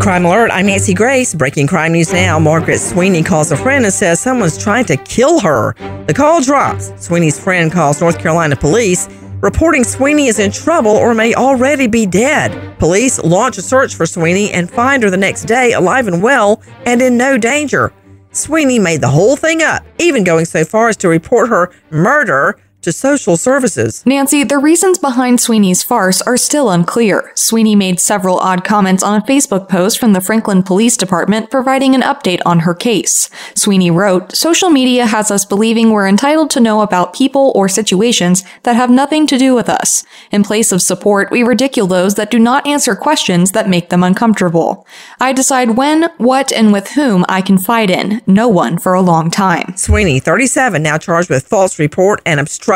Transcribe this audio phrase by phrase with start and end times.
[0.00, 1.34] Crime Alert, I'm Nancy Grace.
[1.34, 2.38] Breaking crime news now.
[2.38, 5.74] Margaret Sweeney calls a friend and says someone's trying to kill her.
[6.06, 6.92] The call drops.
[7.02, 9.08] Sweeney's friend calls North Carolina police,
[9.40, 12.78] reporting Sweeney is in trouble or may already be dead.
[12.78, 16.62] Police launch a search for Sweeney and find her the next day alive and well
[16.84, 17.92] and in no danger.
[18.32, 22.58] Sweeney made the whole thing up, even going so far as to report her murder
[22.84, 24.04] to social services.
[24.06, 27.32] Nancy, the reasons behind Sweeney's farce are still unclear.
[27.34, 31.94] Sweeney made several odd comments on a Facebook post from the Franklin Police Department providing
[31.94, 33.30] an update on her case.
[33.54, 38.44] Sweeney wrote, Social media has us believing we're entitled to know about people or situations
[38.64, 40.04] that have nothing to do with us.
[40.30, 44.02] In place of support, we ridicule those that do not answer questions that make them
[44.02, 44.86] uncomfortable.
[45.18, 48.20] I decide when, what, and with whom I confide in.
[48.26, 49.74] No one for a long time.
[49.76, 52.73] Sweeney, 37, now charged with false report and obstruction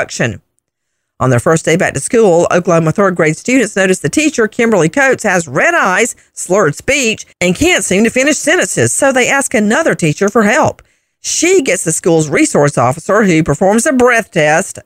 [1.21, 4.89] on their first day back to school, Oklahoma third grade students noticed the teacher, Kimberly
[4.89, 9.53] Coates, has red eyes, slurred speech, and can't seem to finish sentences, so they ask
[9.53, 10.81] another teacher for help.
[11.21, 14.79] She gets the school's resource officer, who performs a breath test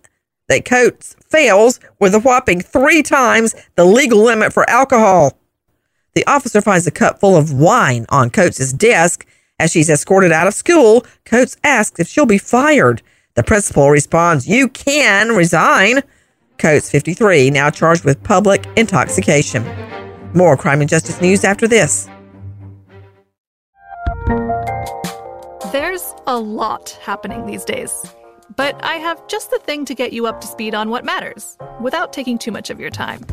[0.49, 5.39] that Coates fails with a whopping three times the legal limit for alcohol.
[6.15, 9.27] The officer finds a cup full of wine on Coates' desk.
[9.59, 13.03] As she's escorted out of school, Coates asks if she'll be fired.
[13.35, 16.03] The principal responds, You can resign.
[16.59, 19.65] Coates 53, now charged with public intoxication.
[20.35, 22.09] More crime and justice news after this.
[25.73, 28.05] There's a lot happening these days,
[28.55, 31.57] but I have just the thing to get you up to speed on what matters
[31.81, 33.25] without taking too much of your time.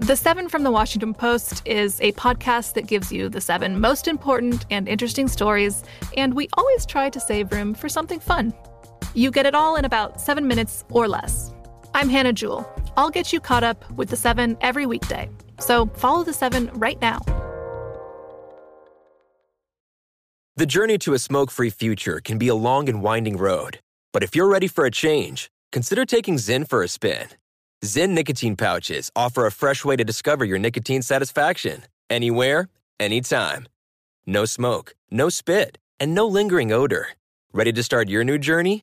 [0.00, 4.08] The Seven from the Washington Post is a podcast that gives you the seven most
[4.08, 5.84] important and interesting stories,
[6.16, 8.52] and we always try to save room for something fun
[9.14, 11.52] you get it all in about seven minutes or less.
[11.94, 12.70] I'm Hannah Jewell.
[12.96, 15.28] I'll get you caught up with the seven every weekday.
[15.58, 17.20] So follow the seven right now.
[20.56, 23.80] The journey to a smoke free future can be a long and winding road.
[24.12, 27.28] But if you're ready for a change, consider taking Zyn for a spin.
[27.82, 33.68] Zyn nicotine pouches offer a fresh way to discover your nicotine satisfaction anywhere, anytime.
[34.26, 37.08] No smoke, no spit, and no lingering odor.
[37.52, 38.82] Ready to start your new journey?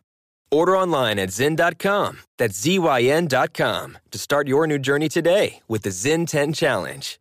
[0.51, 2.19] Order online at Zyn.com.
[2.37, 7.19] That's Z-Y-N.com to start your new journey today with the Zyn 10 Challenge.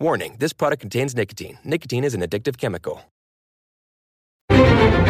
[0.00, 1.58] Warning, this product contains nicotine.
[1.64, 3.02] Nicotine is an addictive chemical.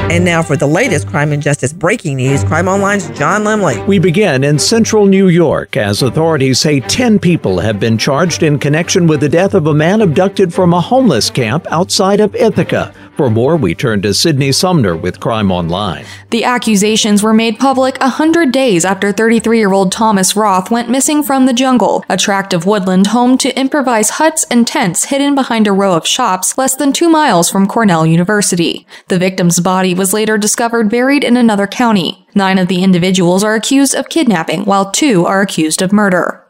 [0.09, 3.85] And now for the latest crime and justice breaking news, Crime Online's John Lemley.
[3.89, 8.59] We begin in central New York as authorities say 10 people have been charged in
[8.59, 12.95] connection with the death of a man abducted from a homeless camp outside of Ithaca.
[13.17, 16.05] For more, we turn to Sydney Sumner with Crime Online.
[16.29, 20.91] The accusations were made public a hundred days after 33 year old Thomas Roth went
[20.91, 25.35] missing from the jungle, a tract of woodland home to improvised huts and tents hidden
[25.35, 28.87] behind a row of shops less than two miles from Cornell University.
[29.09, 32.29] The victim's body was later discovered buried in another county.
[32.35, 36.43] Nine of the individuals are accused of kidnapping, while two are accused of murder.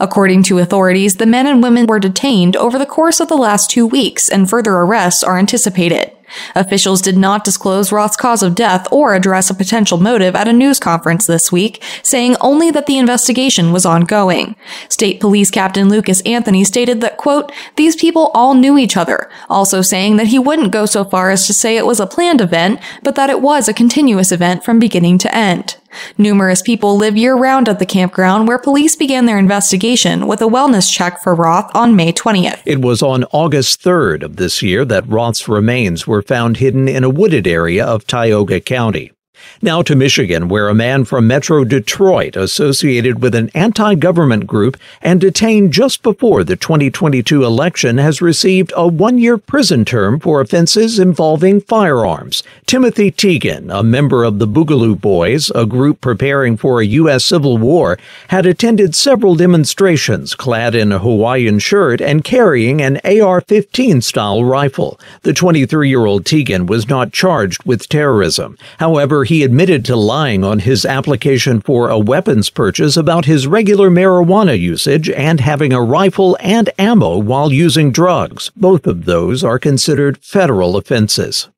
[0.00, 3.68] According to authorities, the men and women were detained over the course of the last
[3.70, 6.12] two weeks, and further arrests are anticipated.
[6.54, 10.52] Officials did not disclose Roth's cause of death or address a potential motive at a
[10.52, 14.56] news conference this week, saying only that the investigation was ongoing.
[14.88, 19.82] State Police Captain Lucas Anthony stated that, quote, these people all knew each other, also
[19.82, 22.80] saying that he wouldn't go so far as to say it was a planned event,
[23.02, 25.76] but that it was a continuous event from beginning to end.
[26.18, 30.46] Numerous people live year round at the campground where police began their investigation with a
[30.46, 32.60] wellness check for Roth on May 20th.
[32.66, 37.04] It was on August 3rd of this year that Roth's remains were found hidden in
[37.04, 39.13] a wooded area of Tioga County.
[39.62, 45.20] Now to Michigan, where a man from Metro Detroit associated with an anti-government group and
[45.20, 51.60] detained just before the 2022 election has received a one-year prison term for offenses involving
[51.60, 52.42] firearms.
[52.66, 57.24] Timothy Teagan, a member of the Boogaloo Boys, a group preparing for a U.S.
[57.24, 57.98] Civil War,
[58.28, 64.98] had attended several demonstrations clad in a Hawaiian shirt and carrying an AR-15 style rifle.
[65.22, 68.58] The 23-year-old Teagan was not charged with terrorism.
[68.78, 73.90] However, he admitted to lying on his application for a weapons purchase about his regular
[73.90, 78.50] marijuana usage and having a rifle and ammo while using drugs.
[78.56, 81.48] Both of those are considered federal offenses.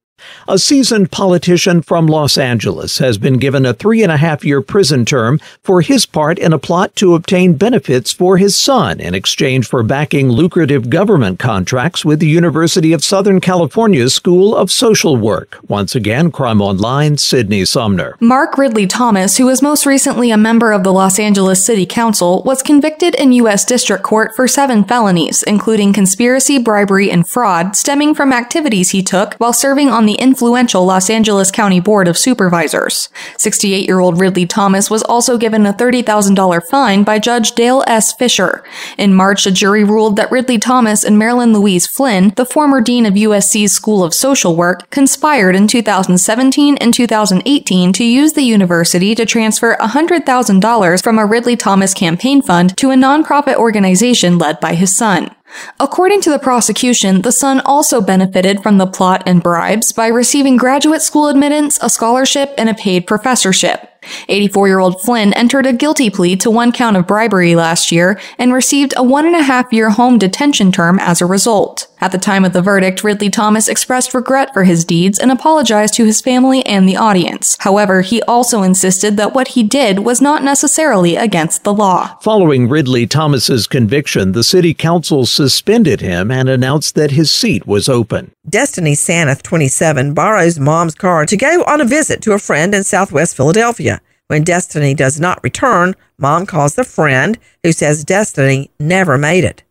[0.48, 4.62] A seasoned politician from Los Angeles has been given a three and a half year
[4.62, 9.12] prison term for his part in a plot to obtain benefits for his son in
[9.12, 15.16] exchange for backing lucrative government contracts with the University of Southern California's School of Social
[15.16, 15.58] Work.
[15.68, 18.16] Once again, Crime Online, Sydney Sumner.
[18.20, 22.42] Mark Ridley Thomas, who was most recently a member of the Los Angeles City Council,
[22.44, 23.64] was convicted in U.S.
[23.64, 29.34] District Court for seven felonies, including conspiracy, bribery, and fraud stemming from activities he took
[29.34, 33.08] while serving on the influential Los Angeles County Board of Supervisors.
[33.38, 38.12] 68 year old Ridley Thomas was also given a $30,000 fine by Judge Dale S.
[38.12, 38.64] Fischer.
[38.96, 43.06] In March, a jury ruled that Ridley Thomas and Marilyn Louise Flynn, the former dean
[43.06, 49.14] of USC's School of Social Work, conspired in 2017 and 2018 to use the university
[49.14, 54.74] to transfer $100,000 from a Ridley Thomas campaign fund to a nonprofit organization led by
[54.74, 55.35] his son.
[55.80, 60.56] According to the prosecution, the son also benefited from the plot and bribes by receiving
[60.56, 63.92] graduate school admittance, a scholarship, and a paid professorship.
[64.28, 68.20] 84 year old Flynn entered a guilty plea to one count of bribery last year
[68.38, 71.88] and received a one and a half year home detention term as a result.
[71.98, 75.94] At the time of the verdict, Ridley Thomas expressed regret for his deeds and apologized
[75.94, 77.56] to his family and the audience.
[77.60, 82.18] However, he also insisted that what he did was not necessarily against the law.
[82.20, 87.88] Following Ridley Thomas's conviction, the city council suspended him and announced that his seat was
[87.88, 88.32] open.
[88.46, 92.84] Destiny Sanath, 27, borrows mom's car to go on a visit to a friend in
[92.84, 94.02] southwest Philadelphia.
[94.26, 99.62] When Destiny does not return, mom calls the friend who says Destiny never made it.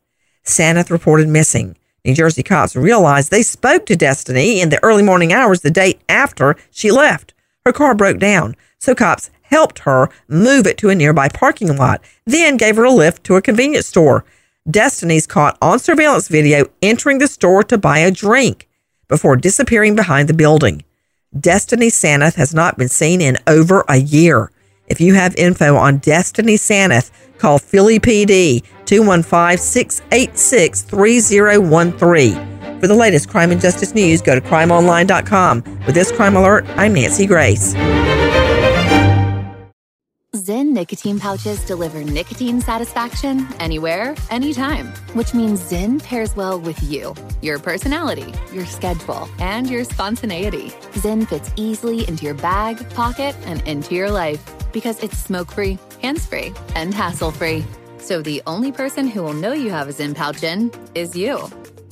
[0.43, 1.75] Sanath reported missing.
[2.05, 5.97] New Jersey cops realized they spoke to Destiny in the early morning hours the day
[6.07, 7.33] after she left.
[7.65, 12.01] Her car broke down, so cops helped her move it to a nearby parking lot,
[12.25, 14.23] then gave her a lift to a convenience store.
[14.69, 18.67] Destiny's caught on surveillance video entering the store to buy a drink
[19.07, 20.83] before disappearing behind the building.
[21.37, 24.51] Destiny Sanath has not been seen in over a year.
[24.87, 32.79] If you have info on Destiny Sanath, call Philly PD 215 686 3013.
[32.79, 35.63] For the latest crime and justice news, go to crimeonline.com.
[35.85, 37.73] With this crime alert, I'm Nancy Grace.
[40.35, 47.15] Zyn nicotine pouches deliver nicotine satisfaction anywhere, anytime, which means Zyn pairs well with you,
[47.41, 50.69] your personality, your schedule, and your spontaneity.
[50.93, 55.79] Zyn fits easily into your bag, pocket, and into your life because it's smoke free,
[56.01, 57.63] hands free, and hassle free.
[57.97, 61.47] So the only person who will know you have a Zyn pouch in is you.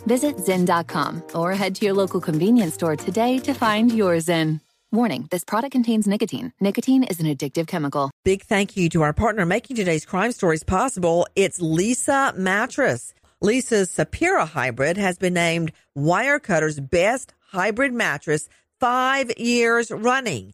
[0.06, 4.60] Visit Zyn.com or head to your local convenience store today to find your Zyn.
[4.92, 6.52] Warning this product contains nicotine.
[6.60, 8.12] Nicotine is an addictive chemical.
[8.26, 11.26] Big thank you to our partner making today's crime stories possible.
[11.38, 13.14] It's Leesa Mattress.
[13.42, 18.50] Leesa's Sapira Hybrid has been named Wirecutter's best hybrid mattress
[18.82, 20.54] five years running.